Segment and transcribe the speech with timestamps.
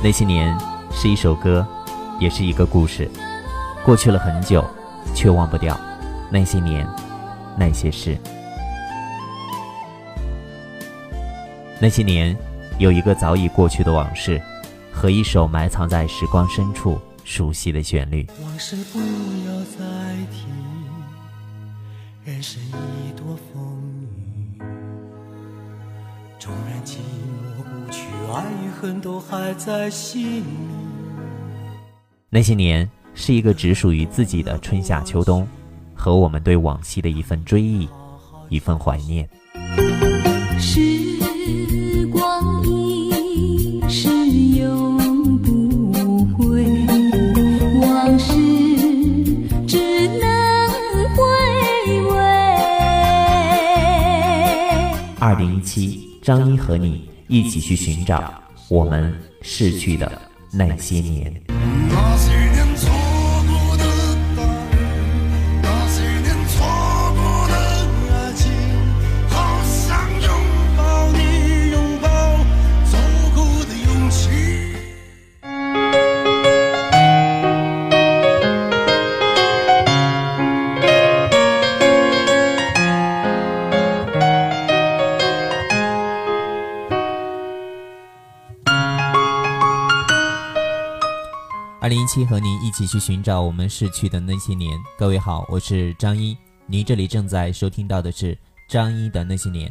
[0.00, 0.56] 那些年
[0.92, 1.66] 是一首歌，
[2.20, 3.10] 也是一个故事。
[3.84, 4.64] 过去了很久，
[5.12, 5.78] 却忘不掉
[6.30, 6.86] 那些年，
[7.56, 8.16] 那些事。
[11.80, 12.36] 那些年，
[12.78, 14.40] 有一个早已过去的往事，
[14.92, 18.24] 和一首埋藏在时光深处熟悉的旋律。
[18.42, 19.84] 往事不要再
[20.30, 20.46] 提，
[22.24, 23.82] 人生已多风
[24.58, 24.62] 雨。
[26.38, 27.47] 纵然寂寞，
[28.30, 30.44] 爱与恨都还在心里。
[32.30, 35.46] 那些年，是一个只属于自己的春夏秋冬，
[35.94, 37.88] 和我们对往昔的一份追忆，
[38.48, 39.28] 一份怀念。
[40.58, 40.80] 时
[42.12, 44.08] 光一逝
[44.58, 46.64] 永不回，
[47.80, 48.34] 往事
[49.66, 50.28] 只能
[51.16, 51.22] 回
[52.10, 52.16] 味。
[55.18, 60.10] 二零一七，张一和你一起去寻找我们逝去的
[60.50, 61.42] 那些年。
[91.98, 94.78] 一期和您一起去寻找我们逝去的那些年。
[94.96, 99.68] 各位好，我是张一，您这里正在收听到的是张一的那些年。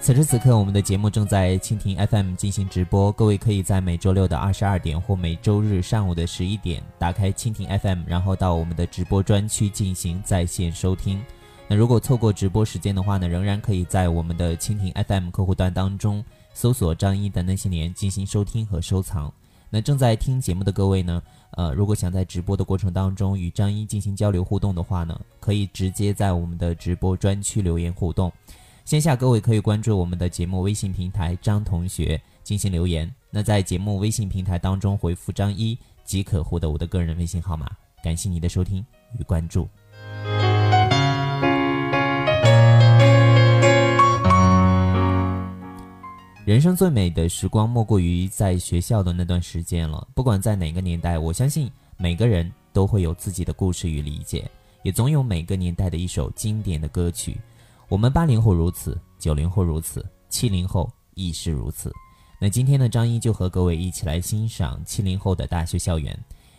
[0.00, 11.22] 此时此刻，我们的节目正在蜻蜓 FM 进行直播，各位可以在每周六的二十二点或每周日上午的十一点打开蜻蜓 FM，然后到我们的直播专区进行在线收听。
[11.66, 19.32] 那如果错过直播时间的话呢，仍然可以在我们的蜻蜓 FM 客户端当中搜索张一的那些年进行收听和收藏。
[19.70, 28.30] 那正在听节目的各位呢，呃，如果想在直播的过程当中与张一进行交流互动的话呢，可以直接在我们的直播专区留言互动。
[28.84, 33.12] 线下各位可以关注我们的节目微信平台张同学进行留言。
[33.30, 37.68] 那在节目微信平台当中回复张一即可获得我的个人微信号码。
[38.02, 38.84] 感谢你的收听
[39.18, 39.66] 与关注。
[46.44, 50.06] 人生最美的时光，莫过于在学校的那段时间了。
[50.14, 54.46] 不管在哪个年代，我相信每个人都会有自己的故事与理解，
[54.82, 57.40] 也总有每个年代的一首经典的歌曲。
[57.88, 61.90] 我们八零后如此，九零后如此，七零后亦是如此。
[62.38, 66.14] 那今天呢，张一就和各位一起来欣赏七零后的大学校园，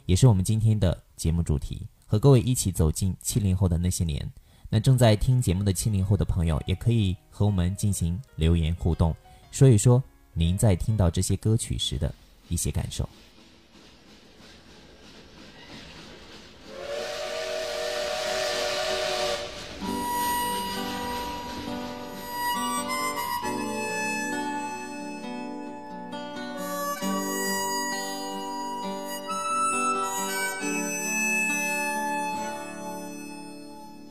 [0.08, 4.28] 也是我们今天的节目主题，和各位一起走进七零后的那些年。
[4.68, 9.16] 那正在听节目的七零后的朋友，也可以和我们进行留言互动。
[9.56, 12.14] 说一说您在听到这些歌曲时的
[12.50, 13.08] 一些感受。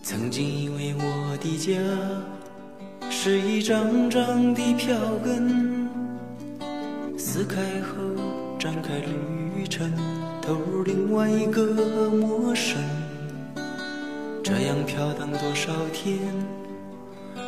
[0.02, 2.33] 曾经以为我的家
[3.26, 5.88] 是一张张的票根，
[7.16, 7.96] 撕开后
[8.58, 9.90] 展开旅程，
[10.42, 11.64] 投入另外一个
[12.10, 12.76] 陌生。
[14.42, 16.18] 这样飘荡多少天，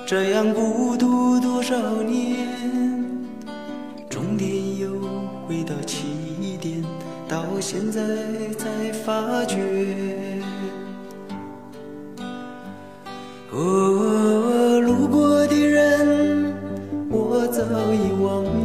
[0.06, 2.48] 这样孤独多少年，
[4.08, 4.88] 终点又
[5.46, 6.82] 回到起点，
[7.28, 8.00] 到现在
[8.56, 9.58] 才发觉。
[13.52, 14.45] 哦，
[17.68, 18.55] 早已忘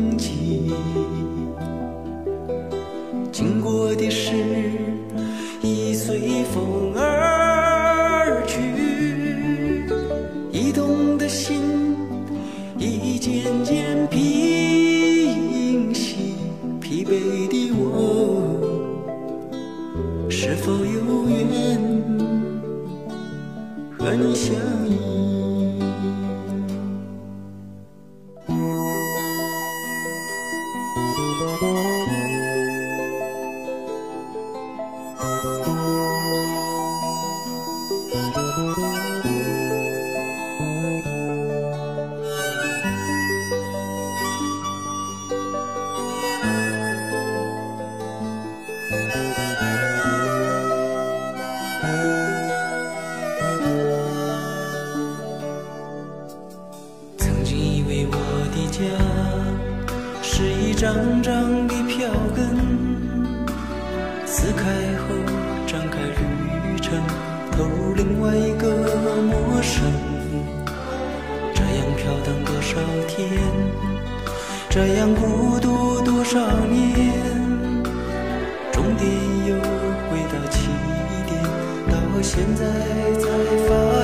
[73.30, 73.38] 天，
[74.70, 77.14] 这样孤独多少年，
[78.72, 79.08] 终点
[79.48, 79.54] 又
[80.10, 80.58] 回到起
[81.28, 81.32] 点，
[81.90, 82.66] 到现在
[83.20, 83.26] 才
[83.68, 84.01] 发现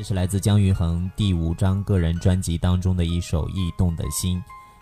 [0.00, 4.38] 这是来自姜育恒第五张个人专辑当中的一首《驿动的心》。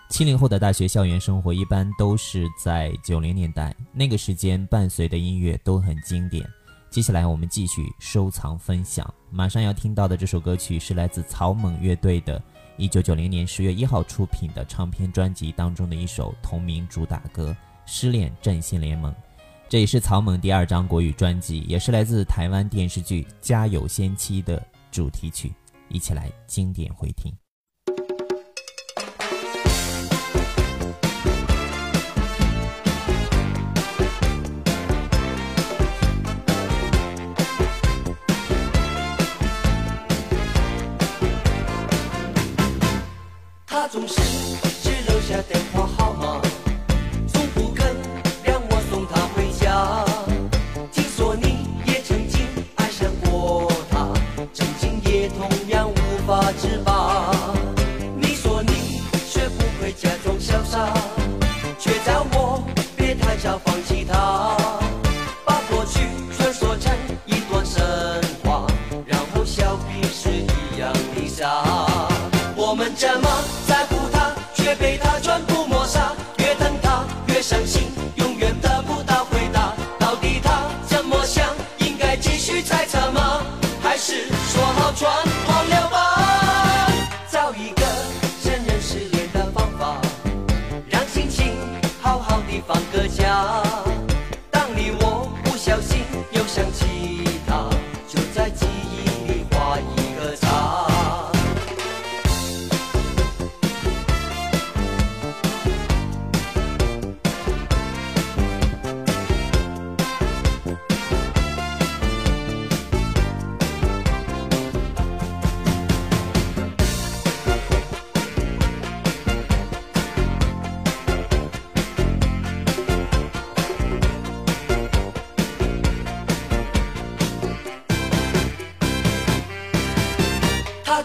[0.09, 6.49] 七零后的大学校园生活一般都是在九零年代，那个时间伴随的音乐都很经典。
[6.89, 12.41] 接下来我们继续收藏分享，马上要听到的这首歌曲是来自草蜢乐队的
[12.77, 17.51] 一九九零年十月一号出品的唱片专辑当中的一首同名主打歌
[17.87, 19.13] 《失恋阵线联盟》。
[19.69, 24.65] 这也是草蜢第二张国语专辑，也是来自台湾电视剧《家有仙妻》的
[24.99, 25.55] 主题曲，
[25.89, 27.33] 一起来经典回听。
[43.65, 44.21] 他总是
[44.83, 46.43] 只留下电话号码，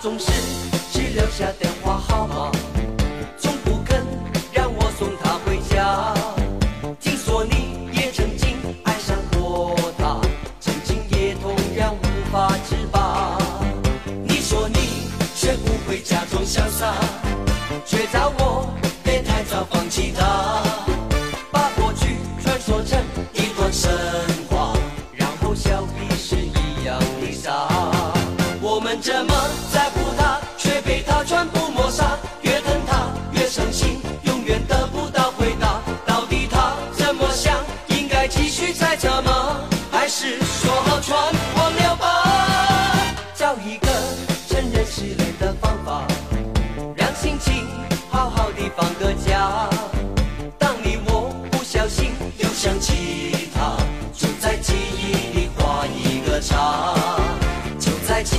[0.03, 0.29] 总是
[0.91, 1.50] 只留下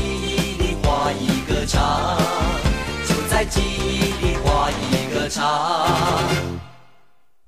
[0.04, 2.18] 记忆里画一个叉，
[3.08, 5.86] 就在记忆里画一个叉。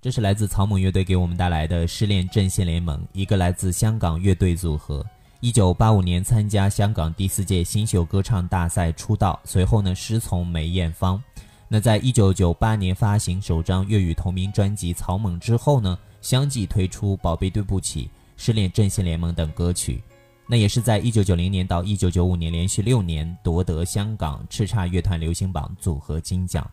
[0.00, 5.04] 这是来自草蜢乐队给我们带来的《失恋阵线联盟》，一个来自香港乐队组合。
[5.40, 11.22] 一九八五年参加香港第四届新秀歌唱大赛出道，随后呢师从梅艳芳。
[11.68, 18.04] 那在一九九八年发行首张粤语同名专辑《草蜢》之后呢，相继推出《宝贝对不起》
[18.36, 20.02] 《失恋阵线联盟》等歌曲。
[20.46, 26.68] 那也是在一九九零年到一九九五年连续六年夺得香港叱咤乐团流行榜组合金奖。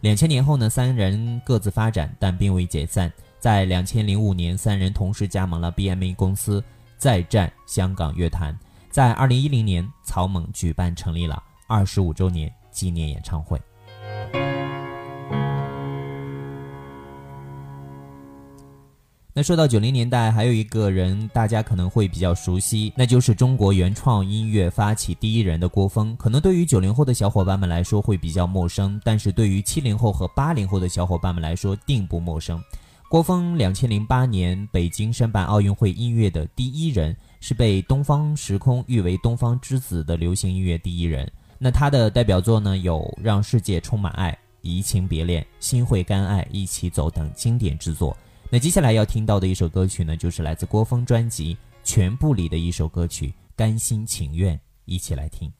[0.00, 3.12] 两千年后呢，三人各自发展，但并未解散。
[3.40, 6.62] 在两千零五年，三人同时加盟了 BMA 公司，
[6.96, 8.56] 再战香港乐坛。
[8.90, 13.60] 在二零一零年，草蜢举办成立了二十五周年纪念演唱会。
[19.38, 26.16] 那说到九零年代，还有一个人大家可能会比较熟悉，那就是中国原创音乐发起第一人的郭峰。
[26.16, 32.58] 可能对于九零后的小伙伴们来说会比较陌生，但是对于七零后和八零后的小伙伴们来说并不陌生。
[33.10, 41.30] 郭峰两千零八年北京申办奥运会音乐的第一人，是被东方时空誉为“东方之子”的流行音乐第一人。
[41.58, 48.16] 那他的代表作呢，有《让世界充满爱》《移情别恋》《心会甘爱》《一起走》等经典之作。
[48.48, 55.52] 那接下来要听到的一首歌曲呢，就是来自郭峰专辑《全部》里的一首歌曲《甘心情愿》，一起来听。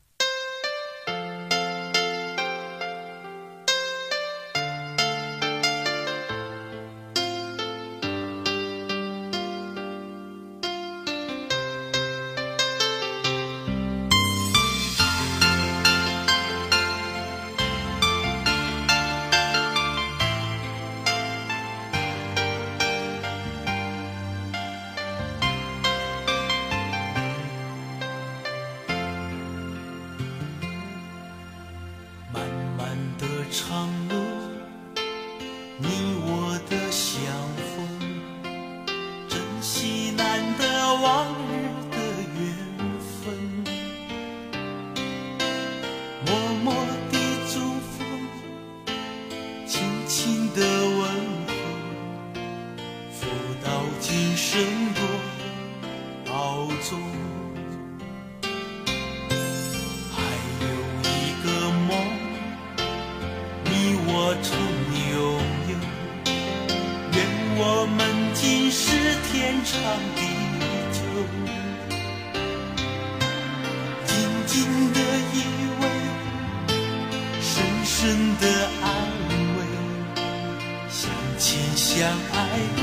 [81.98, 82.38] 相爱
[82.76, 82.80] 不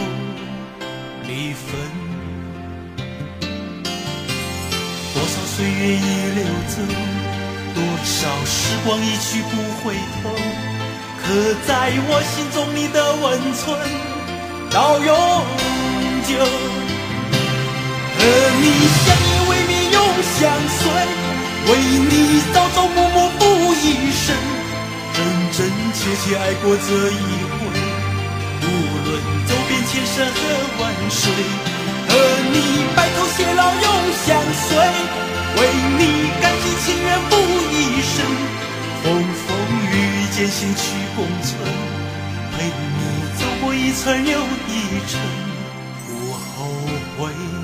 [1.28, 1.70] 离分。
[5.14, 6.00] 多少岁月已
[6.34, 6.82] 流走，
[7.76, 10.34] 多少时光一去不回头，
[11.22, 11.30] 可
[11.68, 13.62] 在我心中你的温存
[14.72, 15.08] 到永
[16.26, 16.34] 久。
[18.18, 18.20] 和
[18.62, 18.66] 你
[18.98, 19.98] 相依为命永
[20.40, 20.42] 相
[20.80, 20.82] 随，
[21.70, 21.72] 为
[22.10, 23.42] 你朝朝暮暮付
[23.76, 24.26] 一生，
[25.14, 27.43] 真真切切爱过这一，
[30.14, 30.40] 山河
[30.80, 31.22] 万水。
[32.08, 32.14] 和
[32.54, 32.56] 你
[32.96, 33.88] 白头偕老永
[34.26, 34.78] 相随，
[35.58, 35.60] 为
[35.98, 36.02] 你
[36.40, 37.32] 甘心情愿付
[37.72, 38.16] 一生，
[39.02, 39.48] 风风
[39.92, 40.84] 雨雨艰辛去
[41.16, 41.58] 共存，
[42.56, 43.02] 陪你
[43.40, 44.72] 走过一程又一
[45.10, 45.20] 程，
[46.08, 46.70] 不后
[47.18, 47.63] 悔。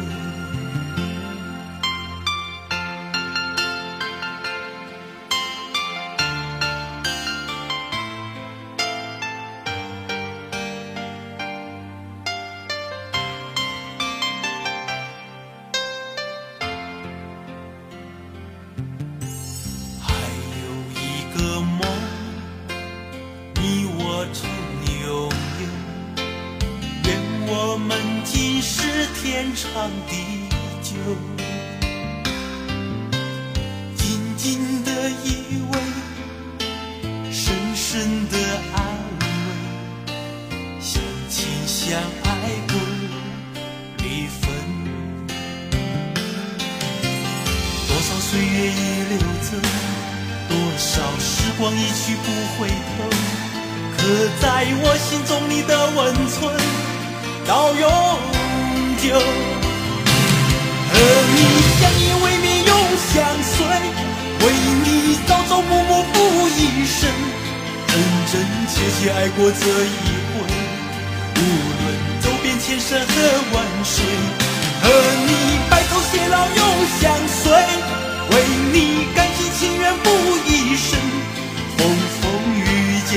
[51.60, 53.04] 光一去不回头，
[53.98, 54.08] 刻
[54.40, 56.56] 在我心中你的温存
[57.46, 57.84] 到永
[59.04, 59.12] 久。
[60.90, 60.96] 和
[61.36, 61.38] 你
[61.76, 62.72] 相依为命永
[63.12, 63.68] 相随，
[64.40, 64.44] 为
[64.86, 67.12] 你朝朝暮暮付一生，
[67.88, 67.92] 真
[68.32, 68.34] 真
[68.72, 70.00] 切切爱过这一
[70.32, 70.40] 回，
[71.36, 71.38] 无
[71.76, 71.84] 论
[72.22, 73.12] 走遍千山和
[73.52, 74.49] 万水。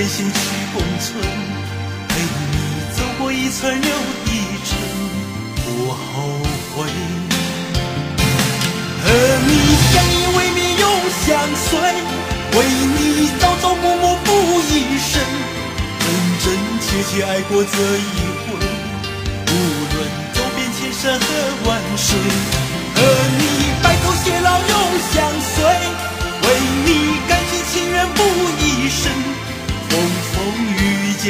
[0.03, 0.35] 艰辛去
[0.75, 1.15] 共存，
[2.09, 2.57] 陪你
[2.91, 3.91] 走过一层又
[4.27, 4.29] 一
[4.67, 4.75] 程，
[5.55, 6.43] 不后
[6.75, 6.91] 悔。
[9.05, 9.07] 和
[9.47, 9.51] 你
[9.93, 10.85] 相依为命永
[11.25, 11.79] 相随，
[12.51, 12.59] 为
[12.99, 14.27] 你朝朝暮暮付
[14.63, 15.23] 一生，
[16.01, 16.05] 真
[16.43, 16.45] 真
[16.81, 18.59] 切切爱过这一回。
[19.47, 19.55] 无
[19.95, 19.97] 论
[20.35, 21.25] 走遍千山和
[21.69, 22.19] 万水，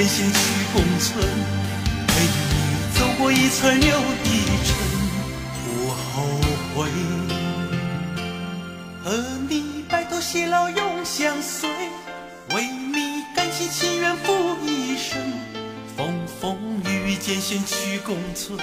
[0.03, 0.39] 艰辛去
[0.73, 1.25] 共存，
[2.09, 2.29] 陪你
[2.99, 3.87] 走过一层又
[4.25, 4.27] 一
[4.67, 4.75] 层，
[5.63, 6.41] 不后
[6.75, 6.91] 悔。
[9.05, 9.17] 和
[9.49, 11.71] 你白头偕老永相随，
[12.53, 15.21] 为你甘心情愿付一生，
[15.97, 18.59] 风风雨雨艰辛去共存，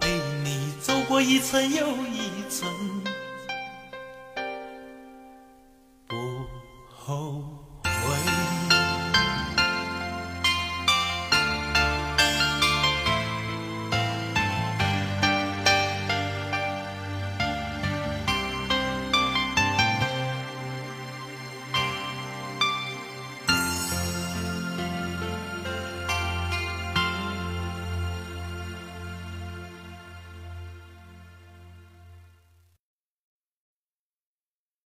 [0.00, 0.08] 陪
[0.42, 2.68] 你走过一层又一层。